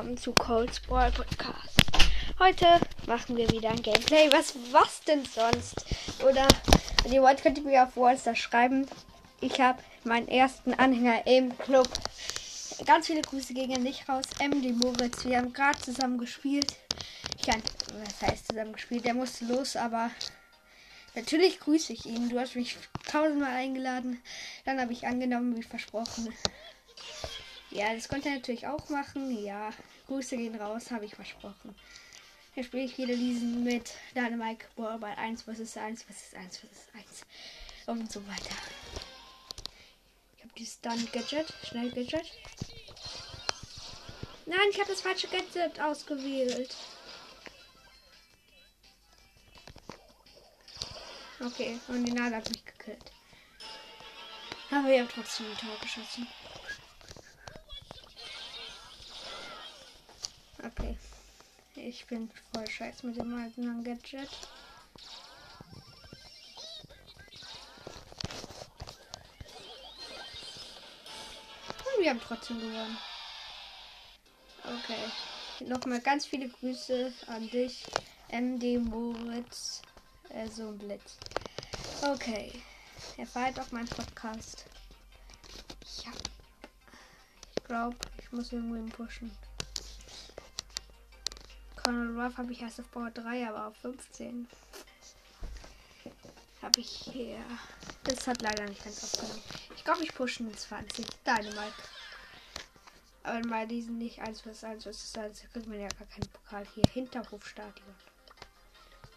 [0.00, 1.76] willkommen zu Cold Brawl Podcast.
[2.38, 2.66] Heute
[3.06, 4.32] machen wir wieder ein Gameplay.
[4.32, 5.74] Was, was denn sonst?
[6.26, 6.48] Oder,
[7.02, 8.86] wenn ihr wollt, könnt ihr mir auf Wallstar schreiben.
[9.42, 11.86] Ich habe meinen ersten Anhänger im Club.
[12.86, 14.24] Ganz viele Grüße gegen dich raus.
[14.38, 15.26] MD Moritz.
[15.26, 16.76] Wir haben gerade zusammen gespielt.
[17.36, 17.62] Ich kann,
[18.02, 19.04] was heißt zusammen gespielt?
[19.04, 20.10] Der musste los, aber
[21.14, 22.30] natürlich grüße ich ihn.
[22.30, 24.22] Du hast mich tausendmal eingeladen.
[24.64, 26.32] Dann habe ich angenommen, wie versprochen.
[27.70, 29.44] Ja, das konnte er natürlich auch machen.
[29.44, 29.70] Ja,
[30.10, 31.72] Grüße gehen raus, habe ich versprochen.
[32.54, 37.26] Hier spiele ich wieder diesen mit Dynamite Ball 1 vs 1 vs 1 vs 1
[37.86, 38.56] und so weiter.
[40.36, 42.28] Ich habe die Stun Gadget, schnell Gadget.
[44.46, 46.74] Nein, ich habe das falsche Gadget ausgewählt.
[51.38, 53.12] Okay, und die Nase hat mich gekillt.
[54.72, 56.26] Aber wir haben trotzdem ein Tor geschossen.
[60.64, 60.96] Okay.
[61.74, 64.28] Ich bin voll scheiß mit dem alten Gadget.
[71.78, 72.98] Und wir haben trotzdem gewonnen.
[74.64, 75.68] Okay.
[75.68, 77.84] Nochmal ganz viele Grüße an dich,
[78.28, 79.82] MD Moritz,
[80.30, 81.16] äh, so ein Blitz.
[82.02, 82.52] Okay.
[83.16, 84.66] Er feiert auch meinen Podcast.
[86.04, 86.12] Ja.
[87.56, 89.30] Ich glaube, ich muss irgendwo pushen.
[91.90, 94.46] Conor Ruff habe ich erst auf Power 3, aber auf 15.
[96.62, 97.38] Habe ich hier.
[98.04, 99.42] Das hat leider nicht ganz aufgenommen.
[99.74, 101.04] Ich glaube, ich pushe in 20.
[101.26, 101.72] Dynamite.
[103.24, 106.64] Aber mal diesen nicht 1 vs 1 vs 1 kriegt man ja gar keinen Pokal
[106.74, 106.84] hier.
[106.92, 107.94] Hinterhofstadion.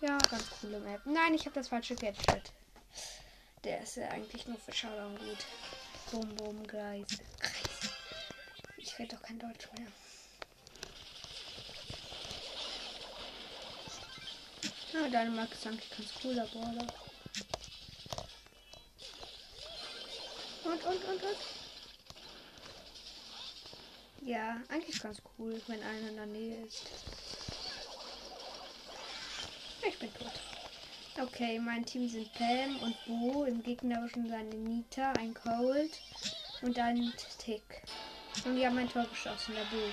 [0.01, 1.01] Ja, ganz coole Map.
[1.05, 2.51] Nein, ich habe das falsche Gadget.
[3.63, 5.45] Der ist ja eigentlich nur für Showdown gut.
[6.11, 7.05] Bum, bum, Gleis.
[8.77, 9.87] Ich rede doch kein Deutsch mehr.
[14.93, 16.87] Ja, deine Marke ist eigentlich ganz cooler Brawler.
[20.65, 21.37] Und, und, und, und.
[24.21, 26.83] Ja, eigentlich ganz cool, wenn einer in der Nähe ist.
[29.87, 30.31] Ich bin tot.
[31.19, 33.45] Okay, mein Team sind Pam und Bo.
[33.45, 35.99] Im gegnerischen seine Nita, ein Cold
[36.61, 37.81] und ein Tick.
[38.45, 39.91] Und die haben ein Tor geschossen, der Bo.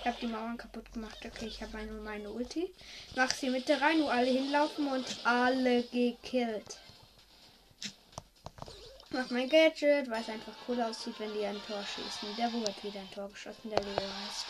[0.00, 1.18] Ich habe die Mauern kaputt gemacht.
[1.22, 2.72] Okay, ich habe meine, meine Ulti.
[3.16, 6.78] Mach sie Mitte rein, wo alle hinlaufen und alle gekillt.
[9.10, 12.34] Mach mein Gadget, weil es einfach cool aussieht, wenn die ein Tor schießen.
[12.36, 14.46] Der Bo hat wieder ein Tor geschossen, der Leo heißt.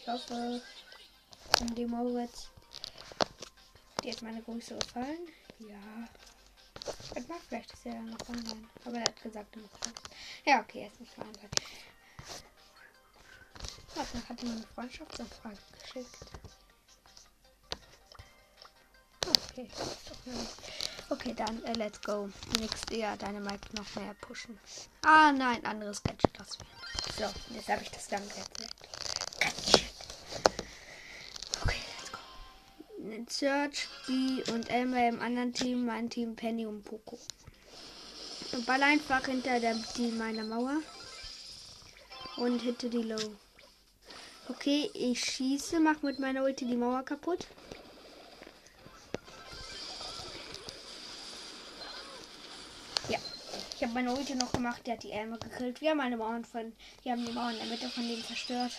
[0.00, 0.60] Ich hoffe,
[1.60, 2.48] in dem Moritz.
[4.02, 5.28] Die hat meine Grüße gefallen.
[5.60, 6.08] Ja.
[7.14, 8.68] Das mag vielleicht ja noch online.
[8.84, 9.70] Aber er hat gesagt, er muss
[10.44, 11.48] Ja, okay, er ist nicht online.
[13.94, 16.16] Warte, hat mir eine Freundschaftsanfrage geschickt.
[19.26, 19.70] Okay,
[21.10, 22.28] okay, dann äh, let's go.
[22.58, 24.58] Nächste Jahr deine Mike noch mehr pushen.
[25.02, 26.70] Ah nein, anderes Gadget auswählen.
[27.16, 28.70] So, jetzt habe ich das dann Gadget.
[31.62, 32.18] Okay, let's go.
[33.28, 37.18] Search, B und Elmer im anderen Team, mein Team Penny und Poco.
[38.52, 40.78] Und ball einfach hinter der Team meiner Mauer.
[42.36, 43.36] Und hitte die Low.
[44.46, 47.46] Okay, ich schieße, mach mit meiner Ulti die Mauer kaputt.
[53.08, 53.18] Ja,
[53.74, 55.80] ich habe meine Ulti noch gemacht, der hat die Elme gekillt.
[55.80, 58.72] Wir haben eine Mauern von, wir haben die Mauern in der Mitte von dem zerstört.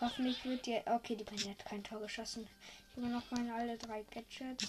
[0.00, 2.48] Hoffentlich wird die, okay, die Penny hat kein Tor geschossen.
[2.90, 4.66] Ich habe noch meine alle drei Gadgets.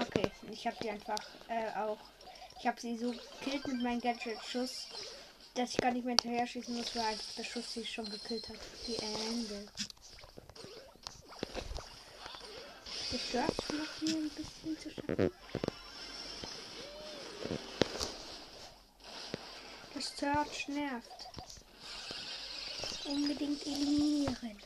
[0.00, 1.98] Okay, ich habe die einfach äh, auch
[2.58, 4.86] ich habe sie so gekillt mit meinem Gadget-Schuss,
[5.54, 8.56] dass ich gar nicht mehr hinterher schießen muss, weil der Schuss sie schon gekillt hat.
[8.86, 9.66] Die Ende.
[13.10, 15.30] Das stört noch hier ein bisschen zu schaffen.
[19.94, 21.28] Das Search nervt.
[23.04, 24.58] Unbedingt eliminieren.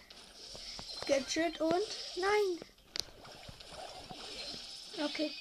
[1.06, 1.72] Gadget und
[2.16, 2.58] nein.
[5.04, 5.32] Okay.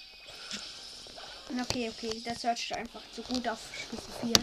[1.50, 4.34] Okay, okay, das hört sich einfach zu gut auf Stufe 4.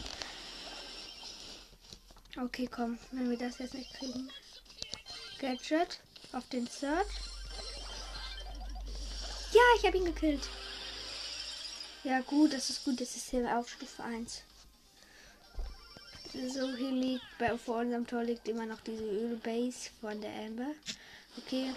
[2.45, 4.31] Okay, komm, wenn wir das jetzt nicht kriegen.
[5.39, 6.01] Gadget
[6.33, 7.07] auf den Search.
[9.53, 10.49] Ja, ich habe ihn gekillt.
[12.05, 14.43] Ja, gut, das ist gut, das ist hier auf Stufe 1.
[16.33, 20.73] So, hier liegt, bei, vor unserem Tor liegt immer noch diese Ölbase von der Amber.
[21.37, 21.73] Okay.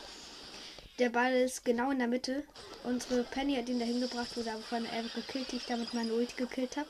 [0.99, 2.43] Der Ball ist genau in der Mitte.
[2.83, 6.11] Unsere Penny hat ihn dahin gebracht, wurde aber von Elf gekillt, die ich damit meine
[6.11, 6.89] Ult gekillt habe.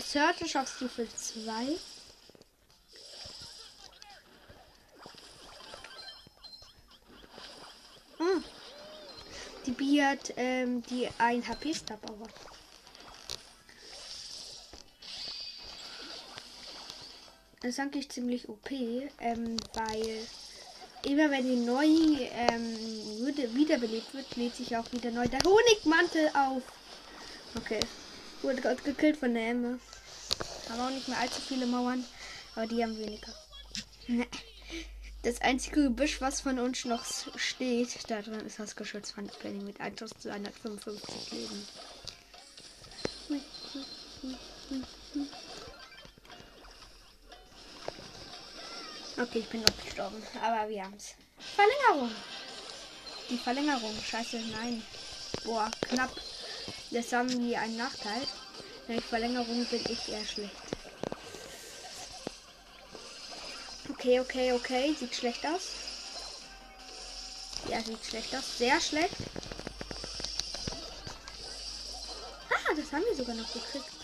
[0.00, 1.50] Search ist auf Stufe 2.
[8.16, 8.44] Hm.
[9.66, 12.26] Die Bi hat ähm, die 1 HP Stab aber.
[17.60, 20.26] Das ist eigentlich ziemlich OP, ähm, weil
[21.06, 26.62] immer wenn die neu ähm, wiederbelebt wird, lädt sich auch wieder neu der Honigmantel auf.
[27.56, 27.80] Okay.
[28.42, 29.78] Wurde gerade gekillt von der Emme.
[30.72, 32.04] Aber auch nicht mehr allzu viele Mauern,
[32.54, 33.32] aber die haben weniger.
[35.24, 37.04] Das einzige Gebüsch, was von uns noch
[37.36, 41.68] steht, da drin ist das Geschütz von Penny mit 1255 Leben.
[49.22, 51.14] Okay, ich bin noch gestorben, aber wir haben es.
[51.54, 52.10] Verlängerung.
[53.30, 53.94] Die Verlängerung.
[54.02, 54.82] Scheiße, nein.
[55.44, 56.10] Boah, knapp.
[56.90, 58.22] Das haben wir einen Nachteil.
[58.88, 60.56] Durch Verlängerung bin ich eher schlecht.
[63.90, 64.92] Okay, okay, okay.
[64.98, 65.68] Sieht schlecht aus.
[67.68, 68.58] Ja, sieht schlecht aus.
[68.58, 69.14] Sehr schlecht.
[72.50, 74.01] Ah, das haben wir sogar noch gekriegt.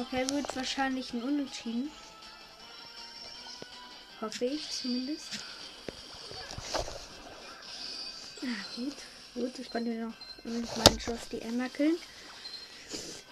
[0.00, 1.90] Okay, wird wahrscheinlich ein Unentschieden.
[4.22, 5.40] Hoffe ich zumindest.
[8.42, 8.96] Ah, gut,
[9.34, 9.58] gut.
[9.58, 10.14] Ich konnte noch
[10.44, 11.98] mit meinen Schuss die Emma killen.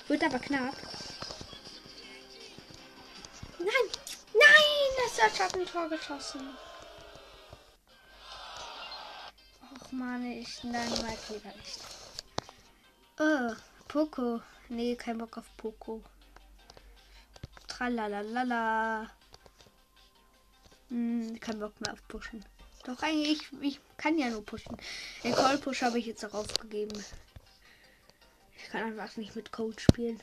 [0.09, 0.77] Wird aber knapp.
[3.59, 3.89] Nein!
[4.35, 5.09] Nein!
[5.17, 6.51] Das hat ein Tor geschossen.
[9.73, 11.81] Och man, ich nein, mal lieber nicht.
[13.19, 13.55] Oh,
[13.89, 14.43] Poco.
[14.69, 16.05] Nee, kein Bock auf Poco.
[17.79, 19.09] Tralalala.
[20.89, 22.45] Hm, kein Bock mehr auf Pushen.
[22.85, 24.77] Doch eigentlich, ich, ich kann ja nur pushen.
[25.23, 27.05] Den Call Push habe ich jetzt auch aufgegeben.
[28.57, 30.21] Ich kann einfach nicht mit Code spielen.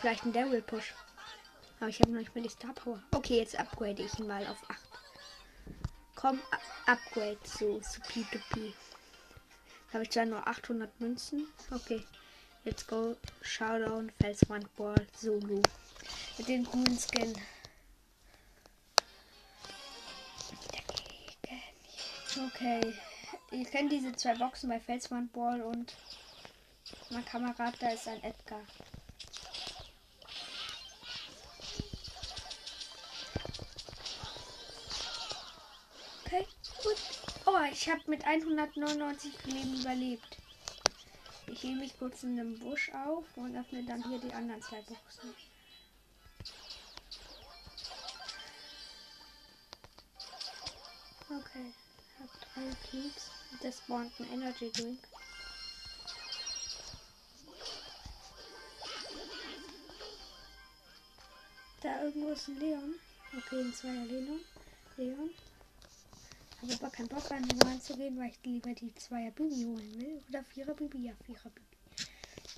[0.00, 0.94] Vielleicht ein Daryl Push.
[1.80, 3.02] Aber ich habe noch nicht mehr die Star Power.
[3.10, 4.78] Okay, jetzt upgrade ich ihn mal auf 8.
[6.14, 6.40] Komm,
[6.86, 8.74] upgrade so zu P2P.
[9.92, 11.48] Habe ich da nur 800 Münzen?
[11.72, 12.04] Okay.
[12.64, 13.16] Let's go.
[13.40, 15.62] Showdown, Felswandball, Solo.
[16.40, 17.34] Mit dem coolen Skin.
[22.46, 22.94] Okay.
[23.50, 25.94] Ihr kennt diese zwei Boxen bei Felswandball und
[27.10, 28.62] mein Kamerad, da ist ein Edgar.
[36.24, 36.46] Okay,
[36.82, 36.96] gut.
[37.44, 40.38] Oh, ich habe mit 199 Leben überlebt.
[41.48, 44.80] Ich hebe mich kurz in einem Busch auf und öffne dann hier die anderen zwei
[44.80, 45.34] Boxen.
[53.62, 54.98] Das spawnt ein Energy Drink.
[61.82, 62.94] Da irgendwo ist ein Leon.
[63.36, 64.40] Okay, ein zweier Leon.
[64.96, 65.30] Leon.
[66.60, 70.22] Habe aber keinen Bock an den reinzugehen, weil ich lieber die zweier Bibi holen will.
[70.28, 71.06] Oder vierer Bibi?
[71.06, 71.76] Ja, vierer Bibi.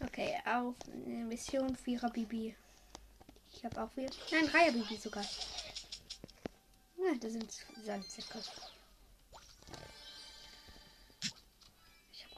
[0.04, 0.74] Okay, auf
[1.04, 2.56] Mission vierer Bibi.
[3.52, 4.10] Ich habe auch vier.
[4.32, 5.24] Nein, dreier Bibi sogar.
[6.96, 7.52] Ja, da sind
[7.84, 8.38] Sandsäcke.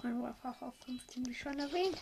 [0.04, 1.96] Meine Waffe auf 15 wie schon erwähnt.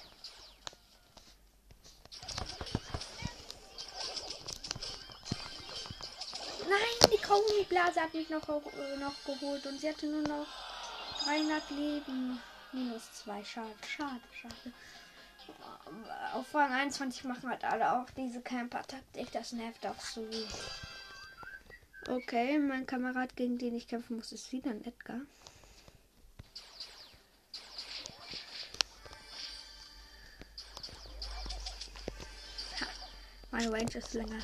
[6.69, 10.49] Nein, die Kaugummi-Blase hat mich noch, äh, noch geholt und sie hatte nur noch
[11.25, 12.41] 300 Leben.
[12.73, 13.45] Minus 2.
[13.45, 14.73] Schade, schade, schade.
[16.35, 19.31] Auf Rang 21 machen halt alle auch diese Camper-Taktik.
[19.31, 20.29] Das nervt auch so.
[22.09, 25.21] Okay, mein Kamerad, gegen den ich kämpfen muss, ist wieder ein Edgar.
[33.53, 34.43] Meine Range ist länger.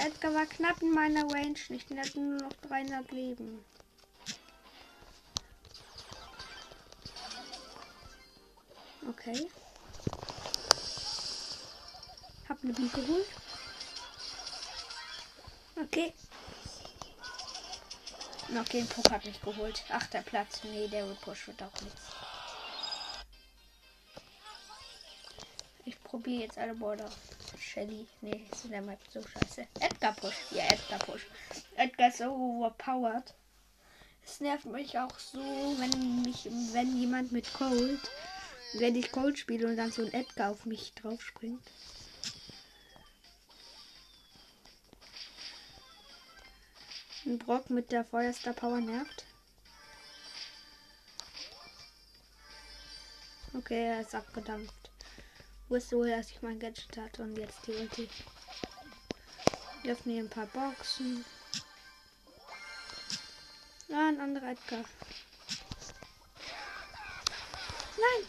[0.00, 1.90] Edgar war knapp in meiner Range nicht.
[1.90, 3.64] Er hatte nur noch 300 Leben.
[9.08, 9.50] Okay.
[12.48, 13.26] Hab eine Biene geholt.
[16.00, 16.14] Okay.
[18.58, 19.84] Okay, den Puck hat mich geholt.
[19.90, 20.60] Achter Platz.
[20.64, 22.02] Nee, der Push wird auch nichts.
[25.84, 27.08] Ich probiere jetzt alle Border.
[27.58, 28.06] Shelly.
[28.22, 29.66] Nee, ist in der Map so scheiße.
[29.80, 30.34] Edgar Push.
[30.52, 31.26] Ja, Edgar Push.
[31.76, 33.34] Edgar ist so overpowered.
[34.24, 38.00] Es nervt mich auch so, wenn mich, wenn jemand mit Cold,
[38.74, 41.62] wenn ich Cold spiele und dann so ein Edgar auf mich drauf springt.
[47.26, 49.26] Ein Brock mit der Feuerstar Power nervt.
[53.52, 54.90] Okay, er ist abgedampft.
[55.68, 58.08] Wusste wohl, dass ich mein Gadget hatte und jetzt die Ulti.
[59.82, 61.24] Wir öffnen hier ein paar Boxen.
[63.92, 64.84] Ah, ein anderer Edgar.
[67.98, 68.26] Nein!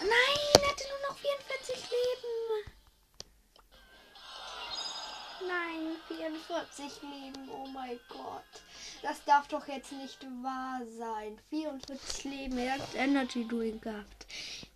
[0.00, 2.43] Nein, er hatte nur noch 44 Leben.
[5.48, 7.48] Nein, 44 Leben.
[7.50, 8.42] Oh mein Gott.
[9.02, 11.38] Das darf doch jetzt nicht wahr sein.
[11.50, 12.58] 44 Leben.
[12.58, 14.26] Er hat Energy Doing gehabt.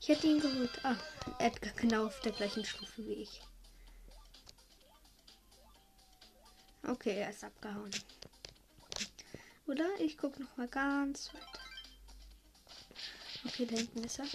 [0.01, 0.71] Ich hätte ihn geholt.
[0.85, 0.97] Ah,
[1.39, 3.41] Edgar genau auf der gleichen Stufe wie ich.
[6.87, 7.91] Okay, er ist abgehauen.
[9.67, 9.89] Oder?
[10.01, 11.43] Ich gucke noch mal ganz weit.
[13.45, 14.27] Okay, da hinten ist er.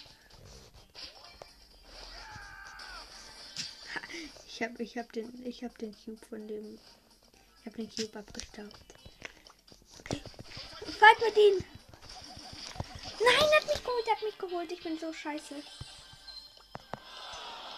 [4.63, 6.79] Habe ich hab den ich habe den Cube von dem
[7.59, 8.77] ich habe den Cube abgestaubt.
[9.99, 10.21] Okay.
[10.99, 11.63] Fight mit ihm.
[13.19, 14.71] Nein, er hat mich geholt, er hat mich geholt.
[14.71, 15.55] Ich bin so scheiße.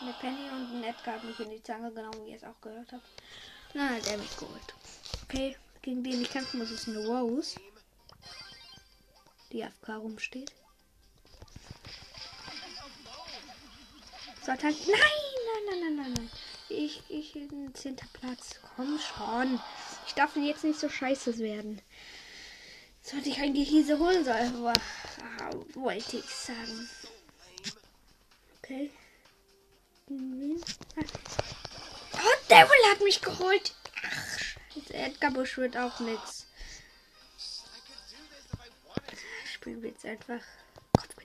[0.01, 2.59] Eine Penny und ein Edgar hat mich in die Zange genommen, wie ihr es auch
[2.61, 3.03] gehört habt.
[3.73, 4.73] Na, hat er mich geholt.
[5.23, 7.59] Okay, gegen den ich kämpfen muss, ist eine Rose.
[9.51, 10.51] Die AFK rumsteht.
[14.43, 14.87] Sollte halt.
[14.87, 14.99] Nein,
[15.45, 16.29] nein, nein, nein, nein, nein.
[17.75, 18.60] Zehnter Platz.
[18.75, 19.60] Komm schon.
[20.08, 21.82] Ich darf jetzt nicht so scheiße werden.
[23.01, 24.74] Sollte ich eigentlich diese holen sollen, aber
[25.39, 26.89] ah, wollte ich sagen.
[28.58, 28.89] Okay.
[30.10, 30.15] Oh,
[32.50, 33.75] Devil hat mich geholt.
[34.03, 34.94] Ach, scheiße.
[34.94, 36.48] Edgar Busch wird auch nix.
[39.53, 40.41] Spielen wir jetzt einfach
[40.98, 41.15] Kopf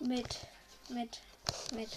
[0.00, 0.26] mit.
[0.88, 1.20] Mit,
[1.72, 1.88] mit.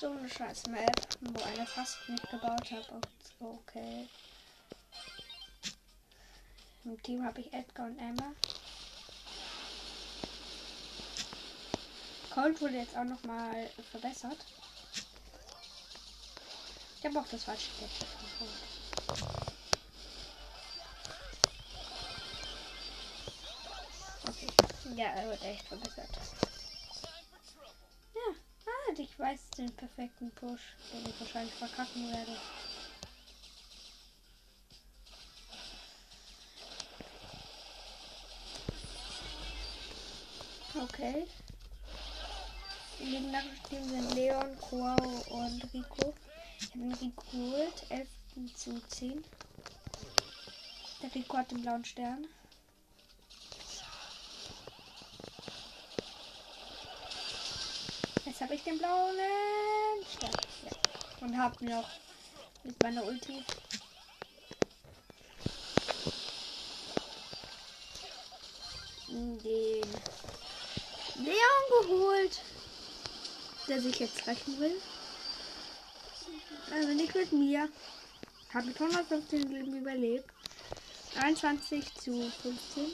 [0.00, 3.00] So eine scheiß Map, wo eine fast nicht gebaut habe.
[3.38, 4.08] Okay.
[6.84, 8.32] Im Team habe ich Edgar und Emma.
[12.30, 14.38] Cold wurde jetzt auch noch mal verbessert.
[16.98, 18.79] Ich habe auch das falsche Gadget.
[24.96, 26.10] Ja, er wird echt verbessert.
[28.14, 28.34] Ja,
[28.66, 32.36] ah, ich weiß den perfekten Push, den ich wahrscheinlich verkacken werde.
[40.74, 41.26] Okay.
[42.98, 46.14] Die gegnerischen Team sind Leon, Quao und Rico.
[46.58, 47.86] Ich habe ihn geholt.
[47.88, 48.08] 11
[48.54, 49.24] zu 10.
[51.02, 52.26] Der Rico hat den blauen Stern.
[58.40, 59.16] Jetzt habe ich den blauen
[60.16, 60.30] Stern.
[60.64, 60.70] Ja.
[61.20, 61.86] Und habe noch
[62.64, 63.44] mit meiner Ulti
[69.08, 69.82] den
[71.16, 72.40] Leon geholt,
[73.68, 74.80] der sich jetzt rächen will.
[76.72, 77.68] Also nicht mit mir.
[78.54, 80.30] Habe mit 115 Leben überlebt.
[81.14, 82.86] 23 zu 15.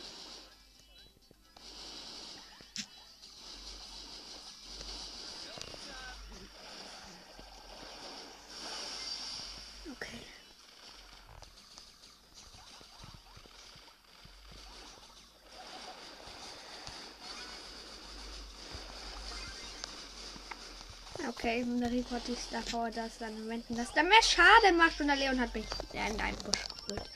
[21.28, 21.35] Okay.
[21.46, 25.00] Okay, und der Rico hat sich davor, dass dann Momenten das dann mehr Schaden macht
[25.00, 27.08] und der Leon hat mich in einen Busch geholt.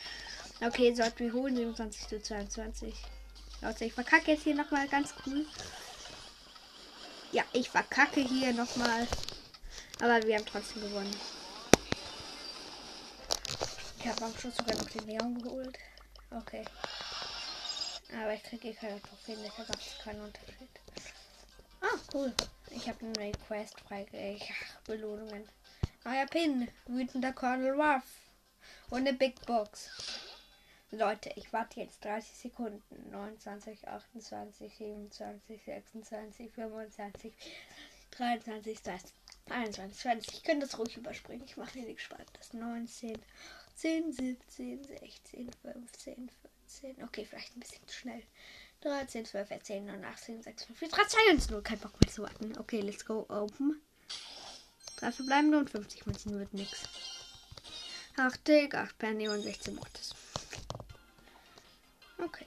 [0.61, 2.95] Okay, sollten wir holen 27 zu 22.
[3.61, 5.45] Leute, ich verkacke jetzt hier nochmal ganz cool.
[7.33, 9.09] Ja, ich verkacke hier nochmal.
[10.01, 11.17] Aber wir haben trotzdem gewonnen.
[13.99, 15.77] Ich habe am Schluss sogar noch den Leon geholt.
[16.31, 16.65] Okay.
[18.13, 20.69] Aber ich kriege keine Trophäen, deshalb macht es keinen Unterschied.
[21.81, 22.33] Ah, cool.
[22.73, 24.41] Ich habe eine Quest freigegeben.
[24.87, 25.49] Belohnungen.
[26.05, 26.69] Neuer Pin.
[26.87, 28.05] Wütender Colonel Ruff.
[28.91, 29.91] Und eine Big Box.
[30.93, 33.11] Leute, ich warte jetzt 30 Sekunden.
[33.11, 37.33] 29, 28, 27, 26, 25,
[38.13, 38.79] 23,
[39.49, 40.35] 21, 20.
[40.35, 41.45] Ich könnte das ruhig überspringen.
[41.45, 42.53] Ich mache hier nichts Spannendes.
[42.53, 43.19] 19,
[43.75, 46.31] 10, 17, 16, 15,
[46.67, 47.05] 14.
[47.05, 48.23] Okay, vielleicht ein bisschen zu schnell.
[48.83, 51.63] 13, 12, 14, 9, 18, 6, 5, 4, 3, 2, 1, 0.
[51.63, 52.59] Kein Bock mehr zu warten.
[52.59, 53.27] Okay, let's go.
[53.29, 53.81] Open.
[54.97, 56.83] Drei verbleibende und 50 Münzen wird nix.
[58.17, 60.15] 8 Tick, 8 Penny und 16 Mortis.
[62.19, 62.47] Okay.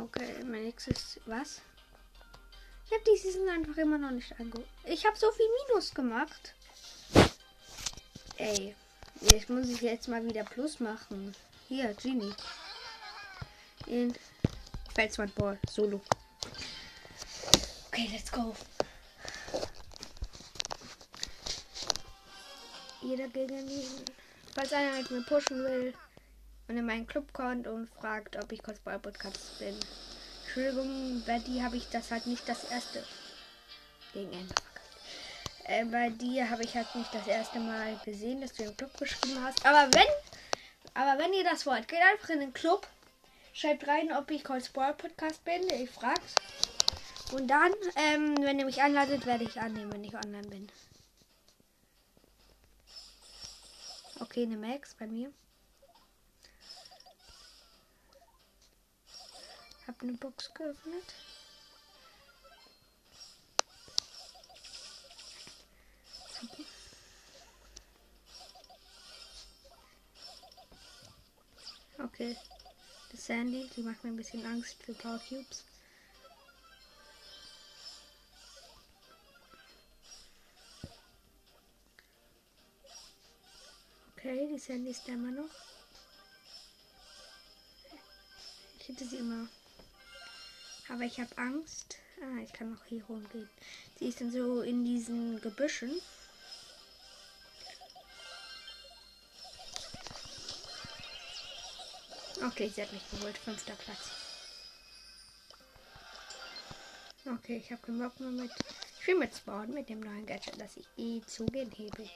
[0.00, 1.20] Okay, mein nächstes.
[1.26, 1.60] Was?
[2.86, 4.68] Ich habe die Season einfach immer noch nicht angeguckt.
[4.84, 6.54] Ich habe so viel Minus gemacht.
[8.36, 8.74] Ey,
[9.20, 11.34] jetzt muss ich jetzt mal wieder Plus machen.
[11.68, 12.34] Hier, Genie.
[13.86, 14.14] In
[14.94, 16.00] Felswand Ball, Solo.
[17.88, 18.54] Okay, let's go.
[23.02, 24.04] Jeder gegen jeden.
[24.54, 25.92] Falls einer mit mir pushen will
[26.68, 29.78] und in meinen Club kommt und fragt, ob ich Cosplay Podcast bin.
[30.44, 33.04] Entschuldigung, bei dir habe ich das halt nicht das erste.
[34.14, 34.54] Gegen Ende.
[35.64, 38.96] Äh, bei dir habe ich halt nicht das erste Mal gesehen, dass du im Club
[38.96, 39.66] geschrieben hast.
[39.66, 40.06] Aber wenn,
[40.98, 42.84] aber wenn ihr das wollt, geht einfach in den Club,
[43.52, 45.62] schreibt rein, ob ich Cold Spoil Podcast bin.
[45.70, 46.34] Ich frag's.
[47.30, 50.68] Und dann, ähm, wenn ihr mich einladet, werde ich annehmen, wenn ich online bin.
[54.18, 55.32] Okay, eine Max bei mir.
[59.86, 61.14] Hab eine Box geöffnet.
[72.02, 72.36] Okay.
[73.10, 75.64] Das Sandy, die macht mir ein bisschen Angst für Power Cubes.
[84.16, 85.50] Okay, die Sandy ist da immer noch.
[88.78, 89.48] Ich hätte sie immer.
[90.88, 91.96] Aber ich habe Angst.
[92.20, 93.48] Ah, ich kann noch hier rumgehen.
[93.98, 95.92] Sie ist dann so in diesen Gebüschen.
[102.58, 103.38] Okay, sie hat mich geholt.
[103.38, 104.10] Fünfter Platz.
[107.24, 108.50] Okay, ich habe keinen Bock mehr mit.
[109.00, 109.32] Ich will mit
[109.68, 112.10] mit dem neuen Gadget, dass ich eh zugehen hebe.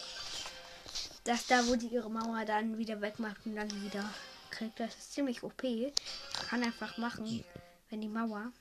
[1.22, 4.12] Dass da, wo die ihre Mauer dann wieder wegmacht und dann wieder
[4.50, 5.62] kriegt, das ist ziemlich OP.
[6.48, 7.44] Kann einfach machen,
[7.90, 8.52] wenn die Mauer.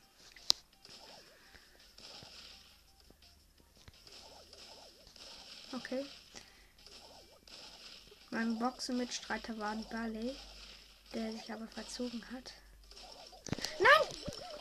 [5.73, 6.05] Okay.
[8.29, 10.35] Mein Boxenmitstreiter war ein Ballet
[11.13, 12.53] der sich aber verzogen hat.
[13.79, 14.07] Nein!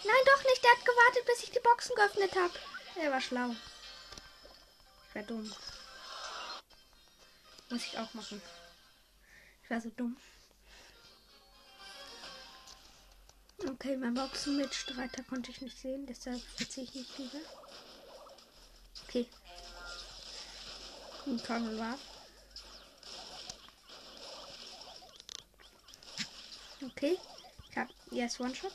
[0.04, 0.64] Nein, doch nicht.
[0.64, 2.54] Der hat gewartet, bis ich die Boxen geöffnet habe.
[2.96, 3.54] Er war schlau.
[5.08, 5.52] Ich war dumm.
[7.68, 8.40] Muss ich auch machen.
[9.62, 10.16] Ich war so dumm.
[13.68, 17.38] Okay, mein Boxenmitstreiter konnte ich nicht sehen, deshalb verziehe ich nicht lieber.
[19.06, 19.26] Okay.
[21.26, 21.98] Ein Tunnel war.
[26.82, 27.18] Okay.
[27.70, 28.72] Ich hab jetzt One-Shot.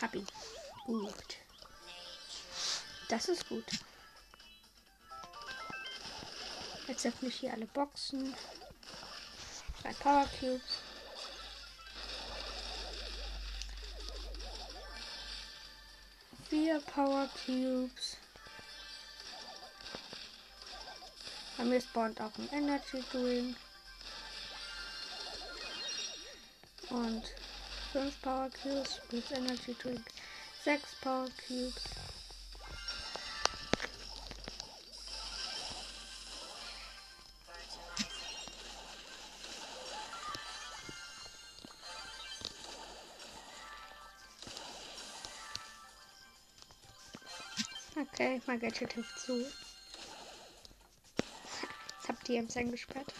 [0.00, 0.26] Hab ihn.
[0.86, 1.36] Gut.
[3.08, 3.64] Das ist gut.
[6.88, 8.34] Jetzt öffne ich hier alle Boxen.
[9.82, 10.62] Drei Power Cubes.
[16.48, 18.16] Vier Power Cubes.
[21.56, 23.56] Bei mir spawnt auch ein Energy Drink.
[26.94, 27.24] Und
[27.92, 30.00] 5 Power Cubes plus Energy Drink.
[30.62, 31.82] 6 Power Cubes.
[47.96, 49.40] Okay, mein Gadget hilft zu.
[49.40, 49.52] Jetzt
[52.08, 53.12] habt ihr Ems eingesperrt.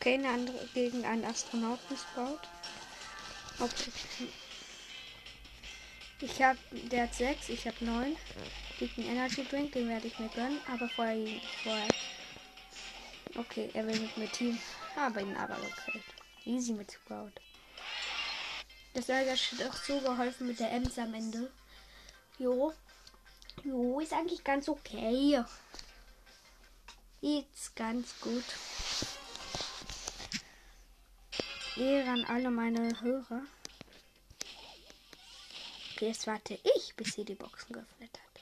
[0.00, 2.48] Okay, eine andere gegen einen Astronauten spawnt.
[3.58, 3.92] Okay.
[6.22, 8.16] Ich habe, der hat 6, ich habe 9.
[8.78, 11.88] Liegt ein Energy Drink, den werde ich mir gönnen, aber vorher, vorher.
[13.36, 14.58] Okay, er will mit mir Team.
[14.96, 16.14] Aber ihn aber gekriegt.
[16.46, 17.32] Easy mit Sprout.
[18.94, 21.52] Das Ärger hat auch so geholfen mit der Ems am Ende.
[22.38, 22.72] Jo.
[23.64, 25.44] Jo, ist eigentlich ganz okay.
[27.20, 28.44] Ist ganz gut.
[31.76, 33.42] Ehre an alle meine Hörer.
[36.00, 38.40] Jetzt warte ich, bis sie die Boxen geöffnet hat.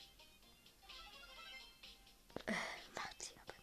[2.47, 2.53] Äh,
[2.95, 3.55] macht sie aber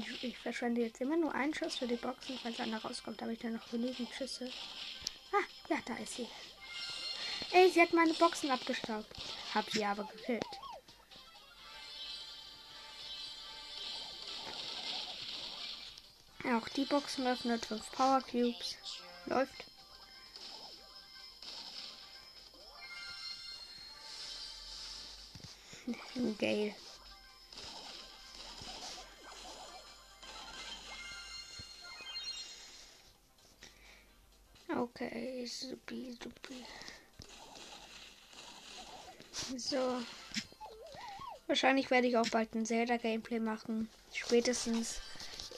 [0.00, 0.24] nicht.
[0.24, 3.38] Ich verschwende jetzt immer nur einen Schuss für die Boxen, falls einer rauskommt, habe ich
[3.40, 4.50] dann noch genügend Schüsse.
[5.32, 6.26] Ah, Ja, da ist sie.
[7.52, 9.06] Ey, sie hat meine Boxen abgestaubt.
[9.54, 10.44] Hab sie aber gekillt.
[16.52, 17.64] Auch die Boxen öffnet.
[17.64, 18.76] 5 Power Cubes.
[19.26, 19.64] Läuft.
[26.38, 26.74] Geil.
[34.68, 36.64] Okay, supi, supi.
[39.56, 40.00] So.
[41.46, 43.88] Wahrscheinlich werde ich auch bald ein Zelda-Gameplay machen.
[44.12, 45.00] Spätestens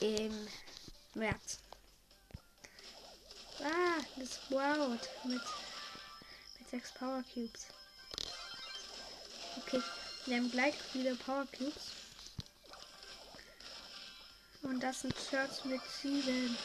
[0.01, 0.31] im
[1.13, 1.59] März.
[3.59, 5.41] Ah, das Wow mit, mit
[6.69, 7.67] sechs Power Cubes.
[9.57, 9.81] Okay,
[10.25, 11.91] wir haben gleich viele Power Cubes.
[14.61, 16.57] Und das sind Shirts mit sieben.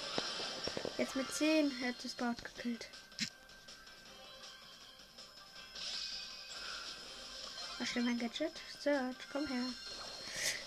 [0.99, 2.89] Jetzt mit 10 hat das Bart gekillt.
[7.79, 8.53] Was stimmt mein Gadget?
[8.81, 9.65] Search, komm her.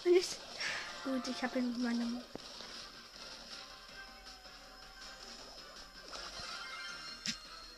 [0.03, 0.27] Ich,
[1.03, 2.21] gut, ich habe in meinem.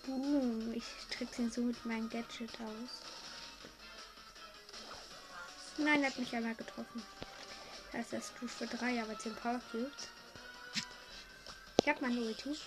[0.07, 3.01] Boom, ich trickse ihn so mit meinem Gadget aus.
[5.77, 7.03] Nein, er hat mich einmal getroffen.
[7.91, 10.07] Da ist das Stufe 3, aber 10 Power Cubes.
[11.81, 12.57] Ich hab meine Ulti.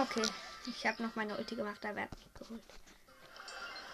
[0.00, 0.22] Okay,
[0.66, 2.62] ich habe noch meine Ulti gemacht, da werde ich geholt.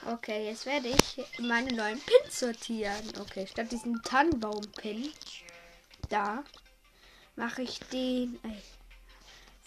[0.06, 3.10] Okay, jetzt werde ich meine neuen Pins sortieren.
[3.20, 5.10] Okay, statt diesen Tannenbaum-Pin,
[6.10, 6.44] da
[7.36, 8.60] mache ich den äh,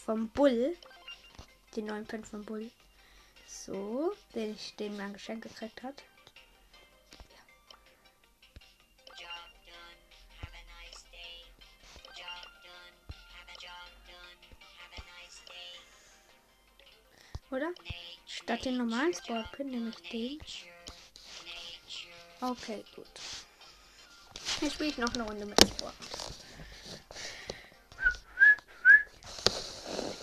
[0.08, 0.76] vom Bull.
[1.76, 2.72] Den neuen Pin vom Bull.
[3.46, 6.02] So, den ich den mein Geschenk gekriegt hat.
[17.52, 17.72] Oder?
[18.26, 20.40] Statt den normalen Sportpin nehme ich den.
[22.40, 23.06] Okay, gut.
[24.62, 26.17] Jetzt spiele ich noch eine Runde mit Sport.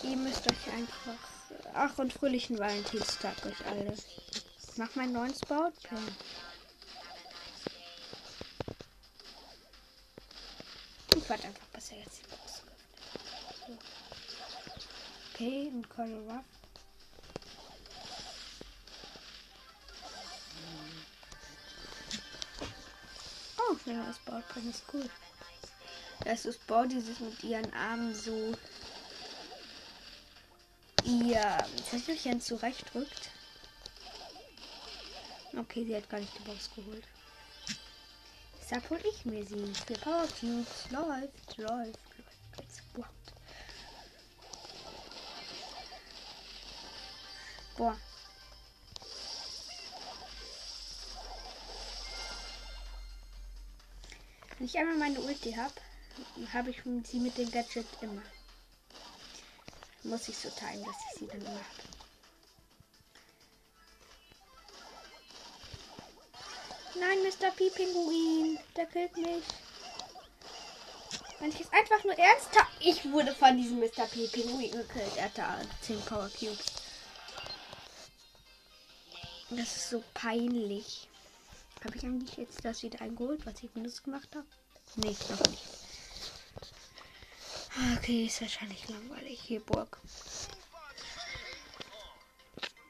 [0.05, 1.19] Ihr müsst euch einfach.
[1.73, 3.95] Ach, und fröhlichen Valentinstag euch alle.
[3.95, 5.99] Ich mach meinen neuen Sportpin.
[11.17, 12.63] Ich warte einfach, bis er jetzt die Box
[13.63, 13.81] öffnet.
[15.33, 16.45] Okay, ein Color Ruff.
[23.87, 25.11] Ja, das Bautplan ist cool.
[26.25, 28.55] Das ist Bau, die sich mit ihren Armen so
[31.05, 33.31] ihr Zettelchen zurechtrückt.
[35.57, 37.05] Okay, sie hat gar nicht die Box geholt.
[38.61, 39.73] Deshalb hol ich mir sie.
[39.87, 40.91] Für Power Cubes.
[40.91, 41.99] Läuft, läuft,
[42.95, 43.11] läuft.
[47.77, 47.97] Boah.
[54.59, 55.75] Wenn ich einmal meine Ulti habe,
[56.53, 58.23] habe ich sie mit dem Gadget immer.
[60.05, 61.65] Muss ich so teilen, dass ich sie dann immer habe.
[67.01, 67.51] Nein, Mr.
[67.51, 69.45] P-Pinguin, der killt mich.
[71.41, 72.69] Wenn ich es einfach nur ernst habe.
[72.81, 74.07] Ich wurde von diesem Mr.
[74.07, 75.17] P-Pinguin gekillt.
[75.17, 76.67] Er hat da 10 Power Cubes.
[79.51, 81.09] Das ist so peinlich.
[81.85, 84.47] Habe ich eigentlich jetzt das wieder eingeholt, was ich benutzt gemacht habe?
[84.97, 85.84] Nee, noch nicht.
[87.77, 89.99] Okay, ist wahrscheinlich langweilig hier, Burg.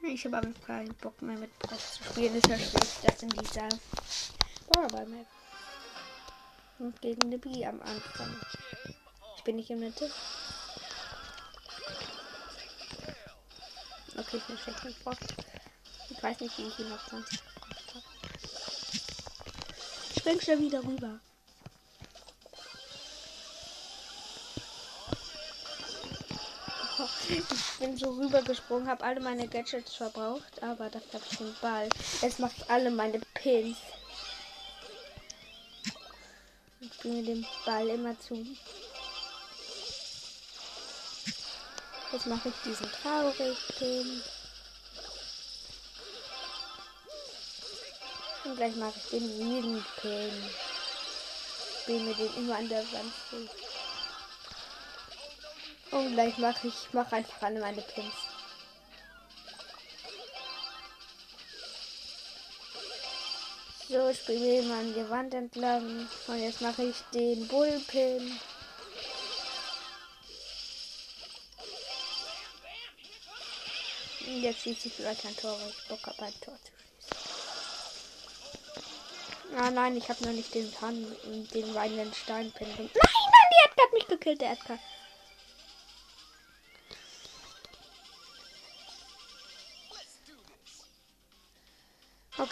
[0.03, 2.35] Ich habe aber keinen Bock mehr mit Brock zu spielen.
[2.37, 3.69] Ist ja schlecht, das in dieser
[4.71, 5.27] Powerball Map.
[6.79, 8.37] Und gegen eine B am Anfang.
[9.39, 10.11] Ich bin nicht der Mitte.
[14.17, 15.19] Okay, ich bin schlecht mit Brock.
[16.11, 17.43] Ich weiß nicht, wie ich ihn noch sonst
[20.25, 21.21] spring schon wieder rüber.
[27.27, 31.89] Ich bin so rübergesprungen, habe alle meine Gadgets verbraucht, aber das habe ich den Ball.
[32.21, 33.79] Jetzt mache ich alle meine Pins.
[36.81, 38.47] Und bringe den Ball immer zu.
[42.13, 44.23] Jetzt mache ich diesen traurigen Pin.
[48.45, 50.51] Und gleich mache ich den Riesenpin.
[51.87, 53.74] Bin mir den immer an der Wand zu.
[55.95, 58.15] Und gleich mache ich mach einfach alle meine Pins.
[63.89, 66.09] So, ich springe mal an die Wand entlang.
[66.27, 68.41] Und jetzt mache ich den Bullpin.
[74.27, 77.25] Und jetzt schieße ich vielleicht ein Tor, weil ich Bock habe, ein Tor zu schießen.
[79.61, 81.07] Ah nein, ich habe noch nicht den Tan,
[81.55, 84.81] den Rheinland Stein Nein, nein, die Edgar hat mich gekillt, der Edgar.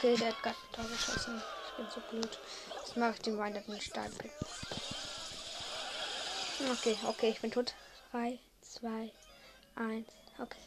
[0.03, 1.41] Okay, der hat gerade ein Tor geschossen.
[1.69, 2.38] Ich bin so blöd.
[2.81, 4.33] Jetzt mache ich den weinenden Steinpin.
[6.73, 7.73] Okay, okay, ich bin tot.
[8.11, 9.12] 3, 2,
[9.77, 10.09] 1,
[10.41, 10.59] okay.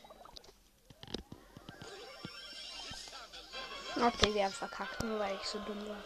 [3.97, 6.01] Okay, wir haben verkackt, nur weil ich so dumm war.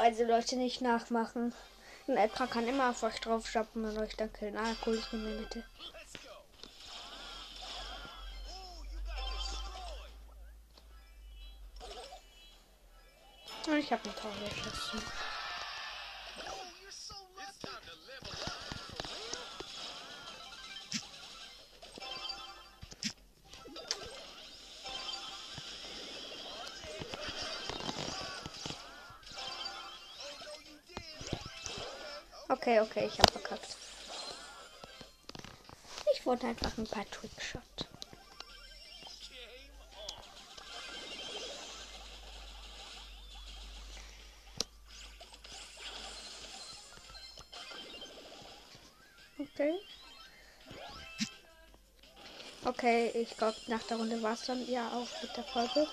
[0.00, 1.54] Also Leute nicht nachmachen.
[2.08, 4.56] Ein Edgar kann immer auf euch drauf schappen und euch dann killen.
[4.56, 5.62] Ah, cool, ich nehme Mitte.
[13.86, 15.00] Ich habe ein Tor geschossen.
[32.48, 33.76] Okay, okay, ich habe verkackt.
[36.12, 37.85] Ich wollte einfach ein paar Trickshot.
[52.86, 55.88] Okay, ich glaube, nach der Runde war es dann ja auch mit der Folge.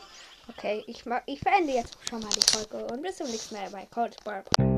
[0.47, 3.88] Okay, ich, ich beende jetzt schon mal die Folge und bis zum nächsten Mal bei
[3.91, 4.72] Cold Sport.